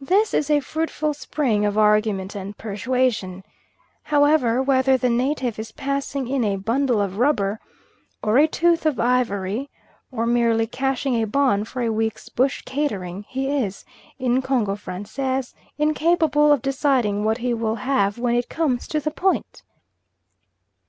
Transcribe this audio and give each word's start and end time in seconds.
This 0.00 0.34
is 0.34 0.50
a 0.50 0.58
fruitful 0.58 1.14
spring 1.14 1.64
of 1.64 1.78
argument 1.78 2.34
and 2.34 2.58
persuasion. 2.58 3.44
However, 4.02 4.60
whether 4.60 4.96
the 4.96 5.08
native 5.08 5.56
is 5.56 5.70
passing 5.70 6.26
in 6.26 6.42
a 6.42 6.56
bundle 6.56 7.00
of 7.00 7.18
rubber 7.18 7.60
or 8.24 8.38
a 8.38 8.48
tooth 8.48 8.84
of 8.86 8.98
ivory, 8.98 9.70
or 10.10 10.26
merely 10.26 10.66
cashing 10.66 11.14
a 11.14 11.28
bon 11.28 11.62
for 11.62 11.80
a 11.80 11.92
week's 11.92 12.28
bush 12.28 12.62
catering, 12.66 13.22
he 13.28 13.50
is 13.56 13.84
in 14.18 14.42
Congo 14.42 14.74
Francais 14.74 15.52
incapable 15.78 16.50
of 16.50 16.60
deciding 16.60 17.22
what 17.22 17.38
he 17.38 17.54
will 17.54 17.76
have 17.76 18.18
when 18.18 18.34
it 18.34 18.48
comes 18.48 18.88
to 18.88 18.98
the 18.98 19.12
point. 19.12 19.62